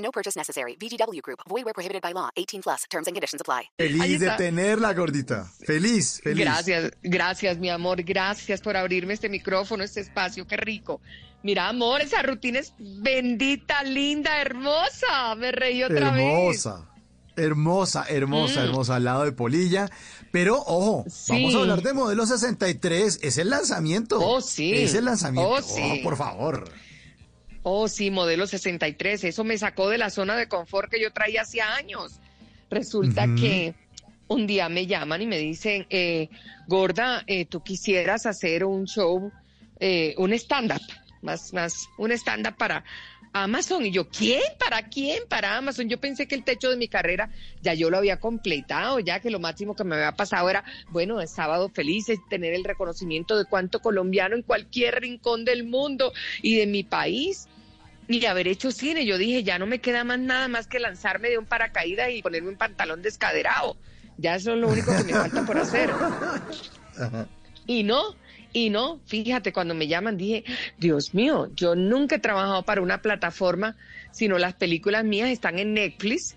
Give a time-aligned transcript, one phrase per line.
[0.00, 0.76] No purchase necessary.
[0.80, 1.40] VGW Group.
[1.48, 2.30] Void where prohibited by law.
[2.36, 2.84] 18 plus.
[2.90, 3.70] Terms and conditions apply.
[3.78, 5.44] Feliz de tenerla, gordita.
[5.66, 6.38] Feliz, feliz.
[6.44, 8.02] Gracias, gracias, mi amor.
[8.02, 10.46] Gracias por abrirme este micrófono, este espacio.
[10.46, 11.00] Qué rico.
[11.42, 15.34] Mira, amor, esa rutina es bendita, linda, hermosa.
[15.36, 16.22] Me reí otra vez.
[16.22, 16.86] Hermosa.
[17.36, 19.88] Hermosa, hermosa, hermosa, al lado de Polilla.
[20.32, 21.10] Pero, ojo, Mm.
[21.10, 21.32] Sí.
[21.32, 23.20] vamos a hablar de modelo 63.
[23.22, 24.18] Es el lanzamiento.
[24.20, 24.74] Oh, sí.
[24.74, 25.48] Es el lanzamiento.
[25.50, 26.00] Oh, sí.
[26.02, 26.70] por favor.
[27.62, 29.24] Oh, sí, modelo 63.
[29.24, 32.20] Eso me sacó de la zona de confort que yo traía hace años.
[32.70, 33.74] Resulta que
[34.28, 36.28] un día me llaman y me dicen, eh,
[36.68, 39.32] Gorda, eh, tú quisieras hacer un show,
[39.80, 40.80] eh, un stand-up,
[41.22, 42.84] más, más, un stand-up para
[43.32, 43.86] Amazon.
[43.86, 44.42] Y yo, ¿quién?
[44.58, 45.22] ¿Para quién?
[45.28, 45.88] Para Amazon.
[45.88, 47.30] Yo pensé que el techo de mi carrera
[47.62, 51.20] ya yo lo había completado, ya que lo máximo que me había pasado era, bueno,
[51.20, 56.12] el sábado felices, tener el reconocimiento de cuánto colombiano en cualquier rincón del mundo
[56.42, 57.48] y de mi país
[58.08, 59.06] y haber hecho cine.
[59.06, 62.22] Yo dije, ya no me queda más nada más que lanzarme de un paracaídas y
[62.22, 63.76] ponerme un pantalón descaderado.
[64.18, 65.90] Ya eso es lo único que me falta por hacer.
[67.66, 68.16] Y no,
[68.52, 70.44] y no, fíjate, cuando me llaman dije,
[70.78, 73.76] Dios mío, yo nunca he trabajado para una plataforma,
[74.10, 76.36] sino las películas mías están en Netflix,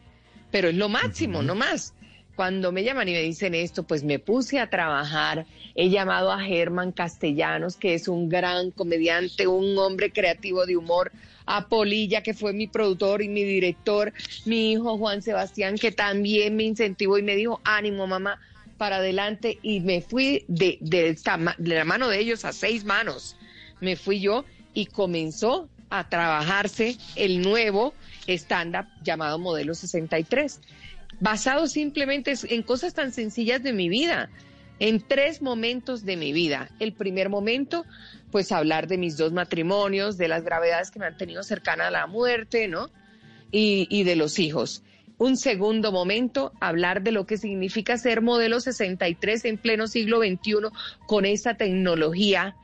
[0.52, 1.94] pero es lo máximo, no más.
[2.36, 5.46] Cuando me llaman y me dicen esto, pues me puse a trabajar.
[5.76, 11.12] He llamado a Germán Castellanos, que es un gran comediante, un hombre creativo de humor,
[11.46, 14.14] a Polilla, que fue mi productor y mi director,
[14.46, 18.40] mi hijo Juan Sebastián, que también me incentivó y me dijo, ánimo mamá,
[18.78, 23.36] para adelante, y me fui de, de, esta la mano de ellos a seis manos.
[23.82, 27.94] Me fui yo y comenzó a trabajarse el nuevo
[28.28, 30.60] stand-up llamado Modelo 63
[31.20, 34.30] basado simplemente en cosas tan sencillas de mi vida,
[34.80, 36.70] en tres momentos de mi vida.
[36.80, 37.86] El primer momento,
[38.32, 41.92] pues hablar de mis dos matrimonios, de las gravedades que me han tenido cercana a
[41.92, 42.90] la muerte, ¿no?
[43.52, 44.82] Y de los hijos.
[45.24, 50.68] Un segundo momento, hablar de lo que significa ser modelo 63 en pleno siglo XXI
[51.08, 52.58] con esta tecnología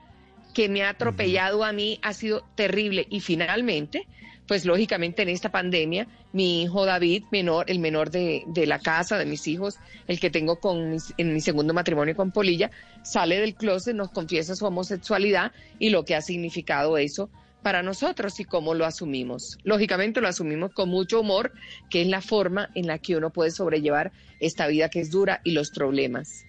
[0.53, 3.07] que me ha atropellado a mí, ha sido terrible.
[3.09, 4.07] Y finalmente,
[4.45, 9.17] pues lógicamente en esta pandemia, mi hijo David, menor, el menor de, de la casa,
[9.17, 9.77] de mis hijos,
[10.09, 12.71] el que tengo con mis- en mi segundo matrimonio con Polilla,
[13.03, 17.29] sale del closet, nos confiesa su homosexualidad y lo que ha significado eso
[17.63, 19.57] para nosotros y cómo lo asumimos.
[19.63, 21.51] Lógicamente lo asumimos con mucho humor,
[21.89, 25.41] que es la forma en la que uno puede sobrellevar esta vida que es dura
[25.43, 26.45] y los problemas.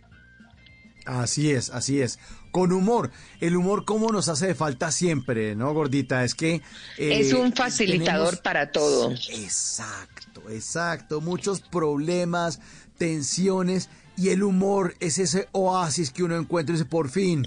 [1.06, 2.19] Así es, así es.
[2.53, 3.10] Con humor.
[3.41, 6.25] El humor como nos hace de falta siempre, ¿no, gordita?
[6.25, 6.56] Es que...
[6.56, 6.62] eh,
[6.98, 9.12] es un facilitador tenemos- para todo.
[9.31, 11.21] Exacto, exacto.
[11.21, 12.60] Muchos problemas,
[12.98, 17.47] tensiones y el humor es ese oasis que uno encuentra y dice, por fin,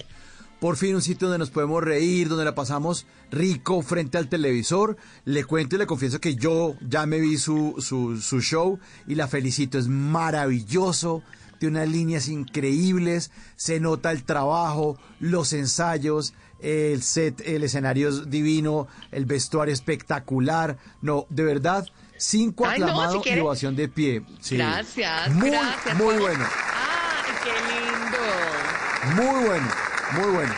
[0.63, 4.95] por fin un sitio donde nos podemos reír, donde la pasamos rico frente al televisor.
[5.25, 9.15] Le cuento y le confieso que yo ya me vi su, su, su show y
[9.15, 9.77] la felicito.
[9.77, 11.21] Es maravilloso,
[11.59, 18.29] tiene unas líneas increíbles, se nota el trabajo, los ensayos, el set, el escenario es
[18.29, 20.77] divino, el vestuario espectacular.
[21.01, 21.85] No, de verdad,
[22.17, 24.23] cinco Ay, no, aclamado si y ovación de pie.
[24.39, 24.55] Sí.
[24.55, 25.97] Gracias, Muy, gracias.
[25.97, 29.21] muy bueno, ¡Ay, qué lindo!
[29.21, 29.67] muy bueno,
[30.13, 30.53] muy bueno.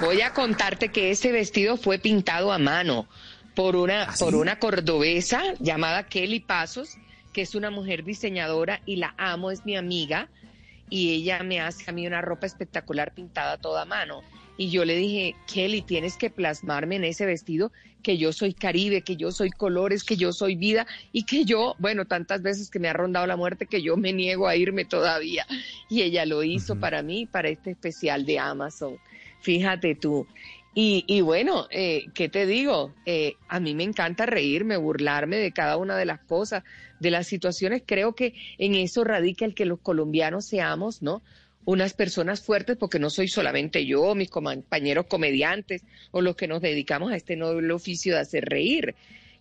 [0.00, 3.08] Voy a contarte que ese vestido fue pintado a mano
[3.54, 4.24] por una, ¿Ah, sí?
[4.24, 6.96] por una cordobesa llamada Kelly Pasos,
[7.32, 10.28] que es una mujer diseñadora y la amo, es mi amiga,
[10.88, 14.22] y ella me hace a mí una ropa espectacular pintada toda a mano.
[14.58, 17.70] Y yo le dije, Kelly, tienes que plasmarme en ese vestido
[18.02, 21.76] que yo soy Caribe, que yo soy colores, que yo soy vida y que yo,
[21.78, 24.84] bueno, tantas veces que me ha rondado la muerte que yo me niego a irme
[24.84, 25.46] todavía.
[25.88, 28.98] Y ella lo hizo para mí, para este especial de Amazon.
[29.40, 30.26] Fíjate tú.
[30.74, 32.94] Y, y bueno, eh, ¿qué te digo?
[33.06, 36.64] Eh, a mí me encanta reírme, burlarme de cada una de las cosas,
[36.98, 37.82] de las situaciones.
[37.86, 41.22] Creo que en eso radica el que los colombianos seamos, ¿no?
[41.70, 45.82] Unas personas fuertes, porque no soy solamente yo, mis compañeros comediantes
[46.12, 48.94] o los que nos dedicamos a este noble oficio de hacer reír.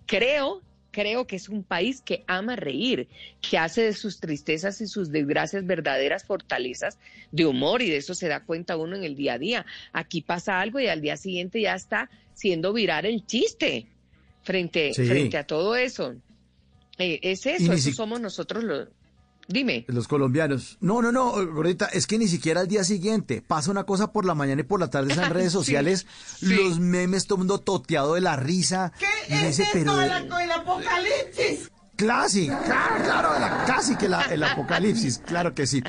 [0.05, 3.07] Creo creo que es un país que ama reír,
[3.47, 6.97] que hace de sus tristezas y sus desgracias verdaderas fortalezas
[7.31, 9.65] de humor y de eso se da cuenta uno en el día a día.
[9.93, 13.87] Aquí pasa algo y al día siguiente ya está siendo viral el chiste.
[14.41, 15.05] frente, Sí.
[15.05, 16.15] frente a todo eso.
[16.97, 18.87] Eh, es eso, eso si- somos nosotros los...
[19.49, 19.85] Dime.
[19.87, 20.77] Los colombianos.
[20.81, 23.41] No, no, no, gordita, es que ni siquiera al día siguiente.
[23.41, 26.05] Pasa una cosa por la mañana y por la tarde en redes sociales,
[26.39, 26.45] sí.
[26.47, 28.91] los memes, todo el mundo toteado de la risa.
[29.29, 30.01] y uno dice, pero...
[30.01, 31.71] el apocalipsis?
[31.95, 35.81] Casi, claro, claro, la- casi que la- el apocalipsis, claro que sí.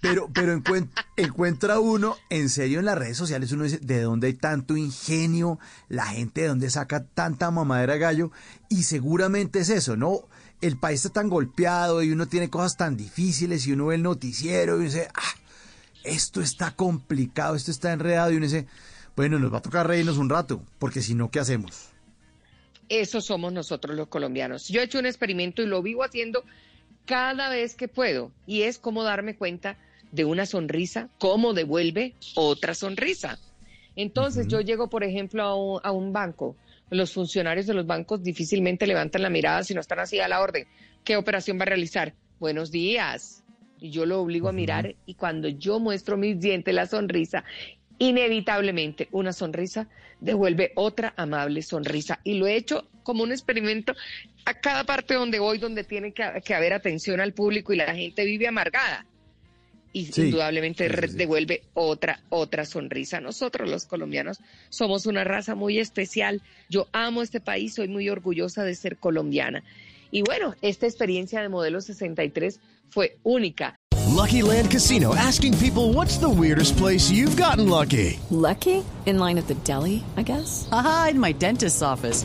[0.00, 4.28] Pero, pero encuent- encuentra uno, en serio, en las redes sociales, uno dice, ¿de dónde
[4.28, 5.58] hay tanto ingenio?
[5.88, 8.30] La gente de dónde saca tanta mamadera de gallo.
[8.70, 10.20] Y seguramente es eso, ¿no?
[10.60, 14.02] El país está tan golpeado y uno tiene cosas tan difíciles y uno ve el
[14.02, 15.34] noticiero y uno dice, ah,
[16.04, 18.66] esto está complicado, esto está enredado y uno dice,
[19.16, 21.88] bueno, nos va a tocar reírnos un rato, porque si no, ¿qué hacemos?
[22.88, 24.68] Eso somos nosotros los colombianos.
[24.68, 26.44] Yo he hecho un experimento y lo vivo haciendo
[27.06, 29.78] cada vez que puedo y es como darme cuenta
[30.12, 33.38] de una sonrisa, cómo devuelve otra sonrisa.
[33.96, 36.56] Entonces yo llego, por ejemplo, a un, a un banco.
[36.90, 40.40] Los funcionarios de los bancos difícilmente levantan la mirada si no están así a la
[40.40, 40.66] orden.
[41.04, 42.14] ¿Qué operación va a realizar?
[42.40, 43.44] Buenos días.
[43.78, 47.44] Y yo lo obligo a mirar y cuando yo muestro mis dientes, la sonrisa,
[47.98, 49.88] inevitablemente una sonrisa
[50.20, 52.20] devuelve otra amable sonrisa.
[52.24, 53.94] Y lo he hecho como un experimento
[54.44, 57.94] a cada parte donde voy, donde tiene que, que haber atención al público y la
[57.94, 59.06] gente vive amargada.
[59.92, 63.20] Y Sí, indudablemente sí, sí, devuelve otra, otra sonrisa.
[63.20, 64.38] Nosotros los colombianos
[64.68, 66.42] somos una raza muy especial.
[66.68, 69.64] Yo amo este país, soy muy orgullosa de ser colombiana.
[70.10, 73.76] Y bueno, esta experiencia de modelo 63 fue única.
[74.08, 78.18] Lucky Land Casino asking people what's the weirdest place you've gotten lucky?
[78.30, 78.84] Lucky?
[79.06, 80.68] In line at the deli, I guess?
[80.70, 82.24] Aha, in my dentist's office.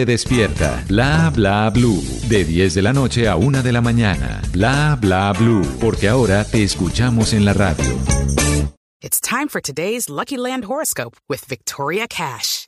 [0.05, 0.83] despierta.
[0.87, 4.41] Bla Bla Blue, de 10 de la noche a 1 de la mañana.
[4.51, 7.85] Bla Bla Blue, porque ahora te escuchamos en la radio.
[9.03, 12.67] It's time for today's Lucky Land horoscope with Victoria Cash.